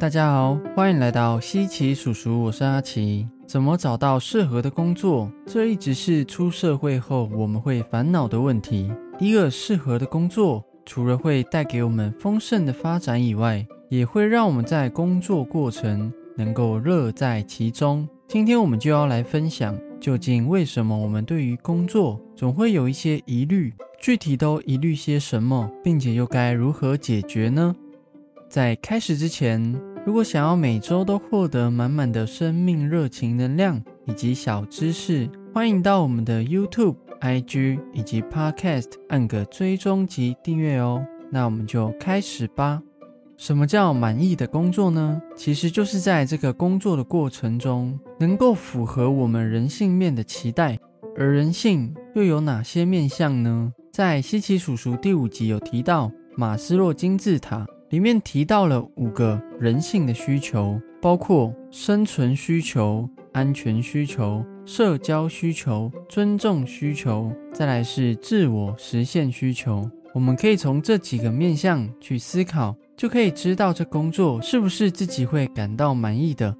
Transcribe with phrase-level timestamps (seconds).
[0.00, 3.26] 大家好，欢迎来到西奇叔叔，我是阿奇。
[3.48, 5.28] 怎么找到适合的工作？
[5.44, 8.92] 这一直是出社会后我们会烦恼的问题。
[9.18, 18.08] 一个适合的工作，除了会带给我们丰盛的发展以外，也会让我们在工作过程能够乐在其中。
[18.28, 23.74] 今天我们就要来分享，究竟为什么我们对于工作总会有一些疑虑？
[24.00, 27.74] 具体都疑虑些什么，并且又该如何解决呢？
[28.48, 41.04] 在开始之前，如果想要每周都获得满满的生命热情能量以及小知识，欢迎到我们的 YouTube、IG 以及 Podcast 按个追踪及订阅哦。
[41.30, 42.80] 那我们就开始吧。
[43.36, 45.20] 什么叫满意的工作呢？
[45.36, 50.78] 其实就是在这个工作的过程中，能够符合我们人性面的期待。
[51.18, 53.70] 而人性又有哪些面相呢？
[53.92, 69.90] 在西奇叔叔第五集有提到马斯洛金字塔，里面提到了五个人性的需求，包括生存需求、安全需求、社交需求、尊重需求，再来是自我实现需求。
[70.12, 76.54] 我们可以从这几个面向去思考，就可以知道这工作是不是自己会感到满意的。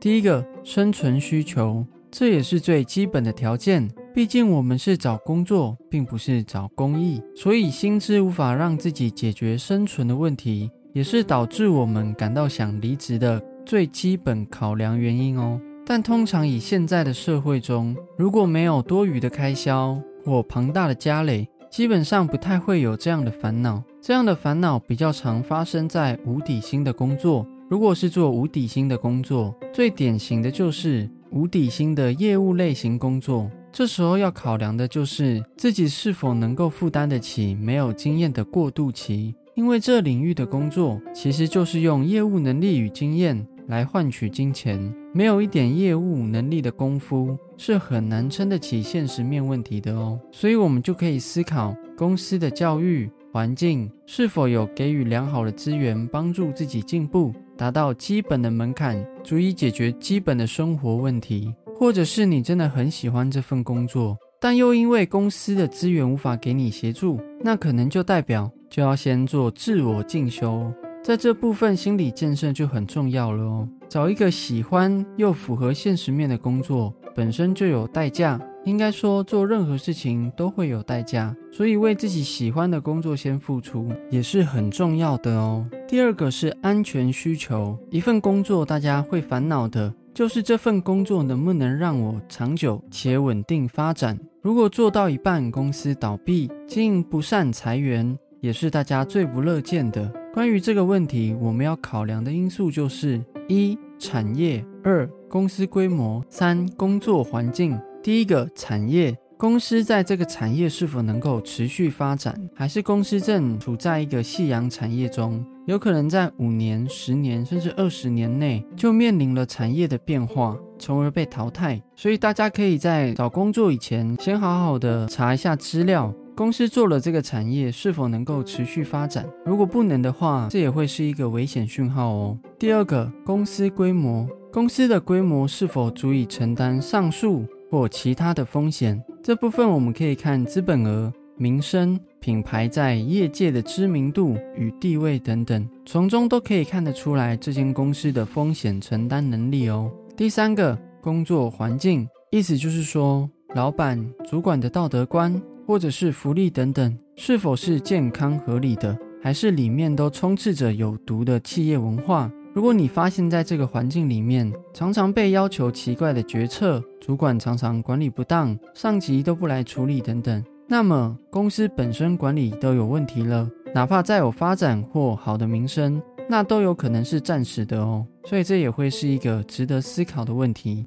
[0.00, 3.88] 第一个，生存需求，这也是最基本的条件。
[4.14, 15.60] 毕竟我们是找工作，并不是找公益，所以薪资无法让自己解决生存的问题，也是导致我们感到想离职的最基本考量原因哦。
[15.86, 23.82] 但通常以现在的社会中，如果没有多余的开销或庞大的家累，基本上不太会有这样的烦恼。
[24.00, 27.46] 这样的烦恼比较常发生在无底薪的工作。
[27.70, 33.50] 如果是做无底薪的工作，最典型的就是无底薪的业务类型工作。
[33.70, 50.18] 这时候要考量的就是自己是否能够负担得起没有经验的过渡期，因为这领域的工作其实就是用业务能力与经验来换取金钱，没有一点业务能力的功夫是很难撑得起现实面问题的哦。
[50.32, 61.54] 所以，我们就可以思考公司的教育环境是否有给予良好的资源帮助自己进步，达到基本的门槛，足以解决基本的生活问题。
[61.78, 70.72] 或者是你真的很喜欢这份工作，但又因为公司的资源无法给你协助，那可能就代表就要先做自我进修，
[71.04, 73.68] 在这部分心理建设就很重要了哦。
[73.88, 78.40] 找一个喜欢又符合现实面的工作，本身就有代价。
[78.64, 85.64] 应该说，做任何事情都会有代价，所以为自己喜欢的工作先付出也是很重要的哦。
[85.86, 89.94] 第二个是安全需求，一份工作大家会烦恼的。
[90.18, 94.18] 就是这份工作能不能让我长久且稳定发展？
[94.42, 100.12] 如果做到一半公司倒闭、经营不善、裁员，也是大家最不乐见的。
[100.34, 107.80] 关于这个问题，我们要考量的因素就是一产业、二公司规模、三工作环境。
[108.02, 109.16] 第一个产业。
[109.38, 121.80] 公司在这个产业是否能够持续发展，还是公司正处在一个夕阳产业中，有可能在五年、十年甚至二十年内就面临了产业的变化，从而被淘汰。
[121.94, 129.24] 所以大家可以在找工作以前，先好好的查一下资料，公司做了这个产业是否能够持续发展。
[129.46, 132.36] 如果不能的话，这也会是一个危险讯号哦。
[132.58, 139.02] 第二个，公司规模，公司的规模是否足以承担上述或其他的风险？
[139.22, 149.90] 这部分我们可以看资本额、名声、品牌在业界的知名度与地位等等，从中都可以看得出来这间公司的风险承担能力哦。
[150.16, 162.30] 第三个，工作环境，意思就是说，老板、主管的道德观或者是福利等等，是否是健康合理的，还是里面都充斥着有毒的企业文化？
[162.54, 173.48] 如果你发现在这个环境里面，常常被要求奇怪的决策，主管常常管理不当，上级都不来处理等等，那么公司本身管理都有问题了。
[173.74, 178.04] 哪怕再有发展或好的名声，那都有可能是暂时的哦。
[178.24, 180.86] 所以这也会是一个值得思考的问题。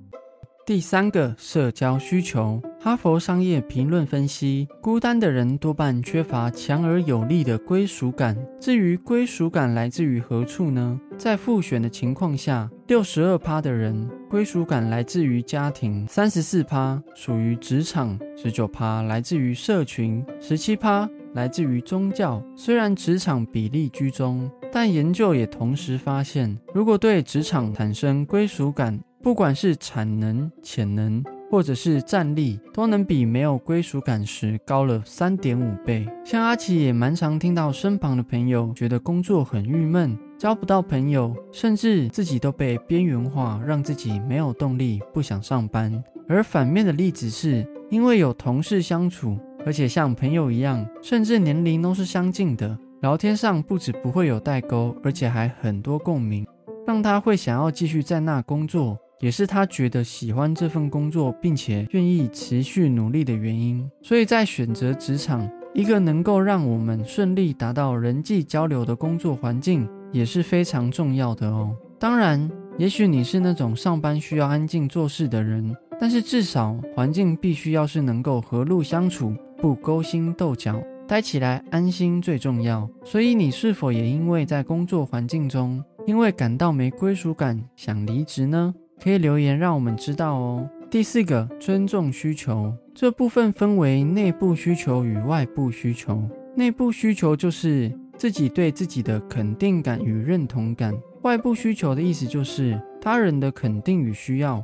[0.65, 8.35] 第三个社交需求，哈佛商业评论分析，孤单的人多半缺乏强而有力的归属感。
[8.59, 10.99] 至于归属感来自于何处呢？
[11.15, 22.43] 在复选的情况下，六十二趴的人归属感来自于家庭，三十四趴属于职场，十九趴来自于社群，十七趴来自于宗教。
[22.55, 36.07] 虽然职场比例居中，但研究也同时发现，如果对职场产生归属感，不管是产能、潜能，或者是战力，都能比没有归属感时高了三点五倍。
[36.23, 46.01] 像阿奇也蛮常听到身旁的朋友觉得工作很郁闷，交不到朋友，甚至自己都被边缘化，让自己没有动力，不想上班。
[46.29, 56.47] 而反面的例子是，因为有同事相处，而且像朋友一样，甚至年龄都是相近的，聊天上不止不会有代沟，而且还很多共鸣，
[56.87, 58.97] 让他会想要继续在那工作。
[59.21, 63.89] 也是他觉得喜欢这份工作，并且愿意持续努力的原因。
[64.01, 71.73] 所以在选择职场，一个能够让我们顺利达到人际交流的工作环境，也是非常重要的哦。
[71.99, 82.89] 当然，也许你是那种上班需要安静做事的人，但是至少环境必须要是能够和睦相处，不勾心斗角，待起来安心最重要。
[83.05, 88.73] 所以你是否也因为在工作环境中，因为感到没归属感，想离职呢？
[89.01, 90.69] 可以留言让我们知道哦。
[90.89, 96.21] 第四个，尊重需求这部分分为内部需求与外部需求。
[96.55, 100.93] 内部需求就是自己对自己的肯定感与认同感，
[101.23, 104.63] 外部需求的意思就是他人的肯定与需要。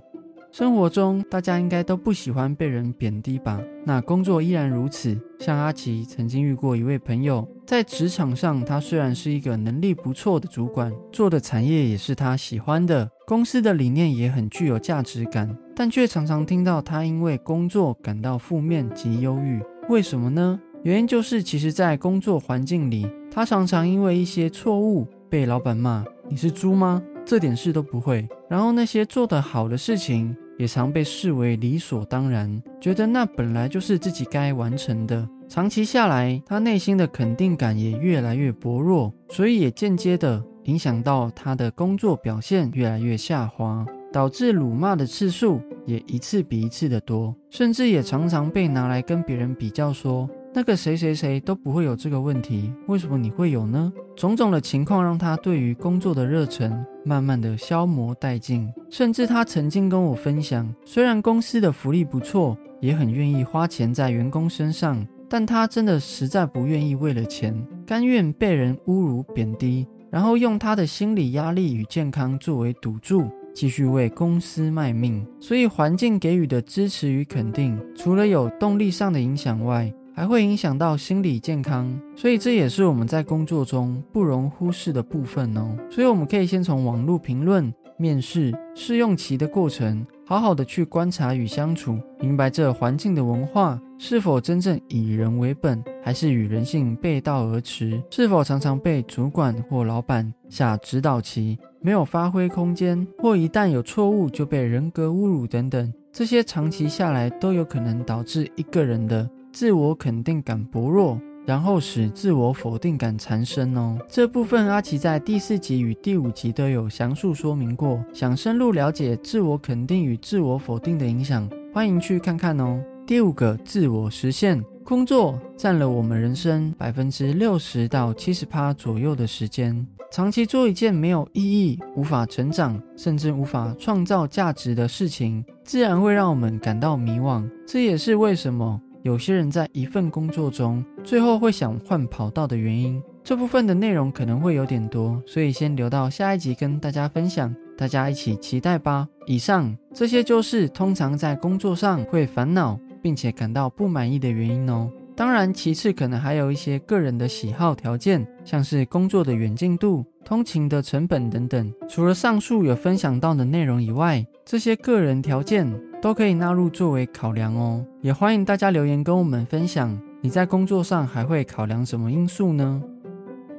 [0.51, 3.61] 生活中，大家应该都不喜欢被人贬低吧？
[3.85, 5.19] 那工作依然如此。
[5.39, 19.61] 像阿奇曾经遇过一位朋友，在职场上，他虽然是一个能力不错的主管，做的产业也是他喜欢的，公司的理念也很具有价值感，但却常常听到他因为工作感到负面及忧郁。
[19.89, 20.57] 为什么呢？
[20.83, 27.03] 原因就是，其实，在工作环境里，他常常因为一些错误被老板骂：“你是猪吗？
[27.25, 30.33] 这点事都不会。”然后那些做得好的事情。
[30.57, 35.29] 也常被视为理所当然，觉得那本来就是自己该完成的。
[35.47, 50.29] 长期下来，他内心的肯定感也越来越薄弱，所以也间接的影响到他的工作表现越来越下滑，导致辱骂的次数也一次比一次的多，甚至也常常被拿来跟别人比较说。
[50.53, 53.93] 那个谁谁谁都不会有这个问题，为什么你会有呢？
[54.15, 67.53] 种种的情况让他对于工作的热忱慢慢的消磨殆尽，甚至他曾经跟我分享，虽然公司的福利不错，也很愿意花钱在员工身上，但他真的实在不愿意为了钱，
[67.85, 75.25] 甘愿被人侮辱贬低，然后用他的心理压力与健康作为赌注，继续为公司卖命。
[75.39, 85.75] 所以环境给予的支持与肯定，除了有动力上的影响外，还会影响到心理健康，所以这也是我们在工作中不容忽视的部分哦。
[85.91, 109.29] 所以我们可以先从网络评论、面试、试用期的过程，好好的去观察与相处，明白这环境的文化是否真正以人为本，还是与人性背道而驰，是否常常被主管或老板下指导棋，没有发挥空间，或一旦有错误就被人格侮辱等等，这些长期下来都有可能导致一个人的。
[109.51, 113.97] 自我肯定感薄弱，然后使自我否定感缠身哦。
[114.09, 118.03] 这部分阿奇在第四集与第五集都有详述说明过。
[118.13, 122.83] 想深入了解自我肯定与自我否定的影响，欢迎去看看哦。
[123.05, 124.61] 第五个，自我实现。
[124.83, 137.49] 工作占了我们人生百分之六十到七十趴左右的时间，长期做一件没有意义、无法成长，甚至无法创造价值的事情，自然会让我们感到迷惘。
[137.65, 138.81] 这也是为什么。
[139.07, 143.01] 有些人在一份工作中，最后会想换跑道的原因。
[143.23, 149.07] 这部分的内容可能会有点多，所以先留到下一集跟大家分享，大家一起期待吧。
[149.25, 154.91] 以上这些就是通常在工作上会烦恼并且感到不满意的原因哦。
[155.15, 161.73] 当然，其次可能还有一些个人的喜好条件，像是工作的远近度、通勤的成本等等。
[161.87, 165.65] 除了上述有分享到的内容以外，这些个人条件。
[165.99, 172.81] 都可以纳入作为考量哦，也欢迎大家留言跟我们分享，你在工作上还会考量什么因素呢？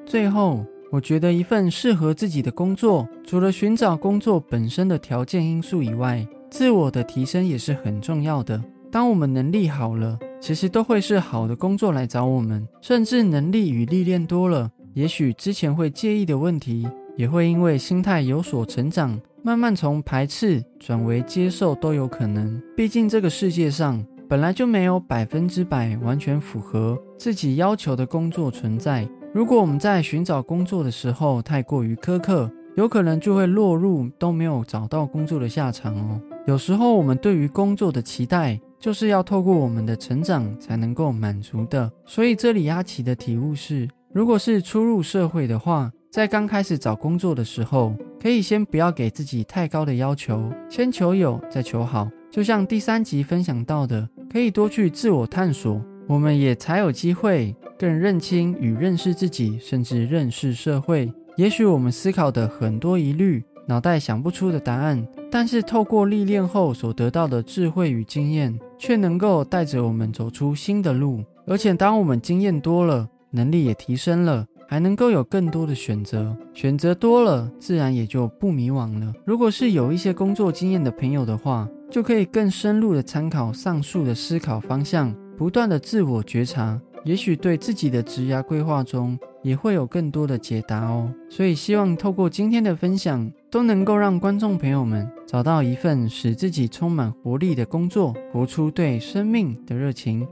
[0.07, 8.62] 最后，我觉得一份适合自己的工作，除了寻找工作本身的条件因素以外，自我的提升也是很重要的。
[8.90, 19.21] 当我们能力好了，其实都会是好的工作来找我们，甚至能力与历练多了，也许之前会介意的问题，也会因为心态有所成长。
[19.42, 29.09] 慢慢从排斥转为接受都有可能，毕竟这个世界上本来就没有百分之百完全符合自己要求的工作存在。
[29.33, 36.21] 如果我们在寻找工作的时候太过于苛刻，有可能就会落入都没有找到工作的下场哦。
[36.47, 41.90] 有时候我们对于工作的期待，就是要透过我们的成长才能够满足的。
[42.04, 52.09] 所以这里阿奇的体悟是，如果是初入社会的话，在刚开始找工作的时候，可以先不要给自己太高的要求，先求有再求好。
[52.31, 61.13] 就像第三集分享到的，可以多去自我探索，我们也才有机会更认清与认识自己，甚至认识社会。
[61.37, 71.23] 也许我们思考的很多疑虑，脑袋想不出的答案，但是透过历练后所得到的智慧与经验，却能够带着我们走出新的路。
[71.47, 76.37] 而且，当我们经验多了，能力也提升了，还能够有更多的选择。
[76.53, 79.13] 选择多了，自然也就不迷惘了。
[79.25, 89.19] 如果是有一些工作经验的朋友的话，就可以更深入的参考上述的思考方向，不断的自我觉察，也许对自己的职涯规划中。
[89.41, 100.27] 也会有更多的解答哦，所以希望透过今天的分享，都能够让观众朋友们找到一份使自己充满活力的工作，活出对生命的热情。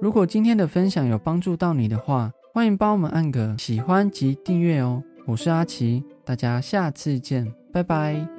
[0.00, 5.00] 如果今天的分享有帮助到你的话，欢迎帮我们按个喜欢及订阅哦。
[5.26, 8.37] 我是阿奇，大家下次见，拜拜。